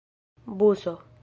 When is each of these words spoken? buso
buso 0.55 0.97